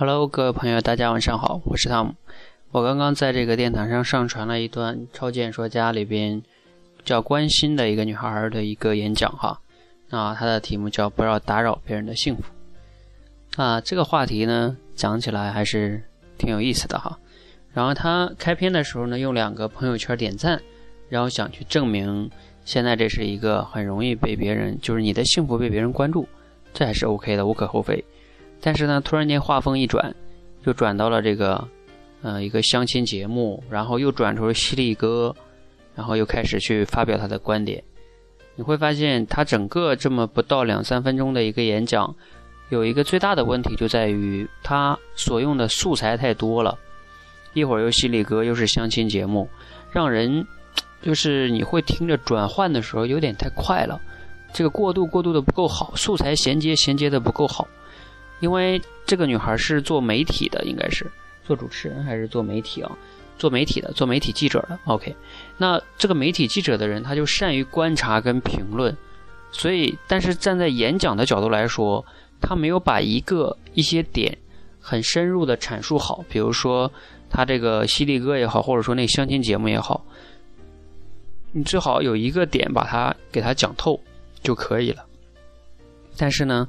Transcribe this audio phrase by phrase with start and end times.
[0.00, 2.14] Hello，各位朋友，大家晚上好，我是汤姆。
[2.70, 6.40] 我刚刚在这个电台上上传了一段《超级演说家》里边
[7.04, 9.60] 叫关心的一个女孩的一个演讲哈。
[10.08, 12.44] 那她的题目叫“不要打扰别人的幸福”。
[13.60, 16.00] 啊，这个话题呢讲起来还是
[16.38, 17.18] 挺有意思的哈。
[17.72, 20.62] 然后他开篇的时候呢，用两个朋友圈点赞，
[21.08, 22.30] 然后想去证明
[22.64, 26.28] 现在这是一个很容易被别人，就是你的幸福被别人关注，
[26.72, 28.04] 这还是 OK 的，无可厚非。
[28.60, 30.14] 但是呢，突然间话锋一转，
[30.64, 31.66] 就转到了这个，
[32.22, 35.34] 呃，一个相亲节目，然后又转出了犀利哥，
[35.94, 37.82] 然后又开始去发表他的观点。
[38.56, 42.12] 你会发现，他整个这么不到两三分钟的一个演讲，
[42.70, 46.76] 有一个最大的问题就在于他所用的素材太多了，
[47.54, 49.48] 一会儿又犀利哥，又是相亲节目，
[49.92, 50.44] 让人
[51.00, 54.00] 就是你会听着转换的时候有点太快了，
[54.52, 57.66] 这个过渡过渡的不够好，素材衔接衔接的不够好。
[58.40, 61.06] 因为这个女孩是做媒体的，应该是
[61.44, 62.90] 做主持人还是做媒体啊？
[63.38, 64.76] 做媒体的，做媒体记者的。
[64.84, 65.14] OK，
[65.56, 68.96] 那这个媒体记者的人，他就善于观察跟评论，
[69.52, 72.04] 所以，但是站在演讲的角度来说，
[72.40, 74.36] 他没有把一个一些点
[74.80, 76.24] 很深入的阐述好。
[76.28, 76.90] 比如说
[77.30, 80.04] 他这个犀利哥也好，或者说那个相亲节目也好，
[81.52, 84.00] 你最好有一个点把它给他讲透
[84.42, 85.04] 就可以了。
[86.16, 86.68] 但是呢？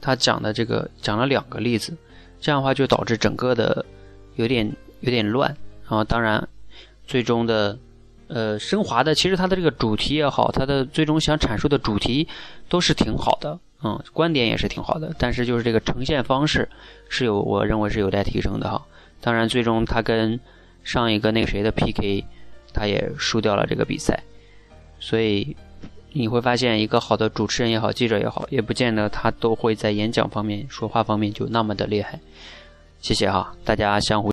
[0.00, 1.96] 他讲的这个讲了两个例子，
[2.40, 3.84] 这样的话就导致整个的
[4.36, 4.70] 有点
[5.00, 5.48] 有点乱。
[5.82, 6.48] 然后当然，
[7.06, 7.78] 最终的
[8.28, 12.26] 呃升华的，其实他的这个主题也好，他的最终想阐述的主题
[12.68, 15.12] 都是挺好的，嗯，观点也是挺好的。
[15.18, 16.68] 但是就是这个呈现方式
[17.08, 18.84] 是有，我认为是有待提升的哈。
[19.20, 20.38] 当然，最终他跟
[20.82, 22.24] 上一个那个谁的 PK，
[22.72, 24.22] 他也输掉了这个比赛，
[24.98, 25.56] 所以。
[26.12, 32.18] 你会发现，一个好的主持人也好，记者也好，也不见得他都会在演讲方面、说话方面就那么的厉害。
[33.00, 34.28] 谢谢哈，大家相互。